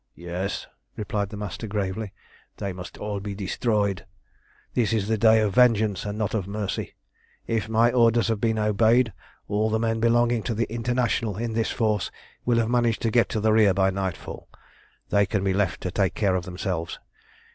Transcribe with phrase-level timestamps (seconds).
[0.15, 2.11] "Yes," replied the Master gravely.
[2.57, 4.07] "They must all be destroyed.
[4.73, 6.95] This is the day of vengeance and not of mercy.
[7.45, 9.13] If my orders have been obeyed,
[9.47, 12.09] all the men belonging to the International in this force
[12.45, 14.49] will have managed to get to the rear by nightfall.
[15.09, 16.97] They can be left to take care of themselves.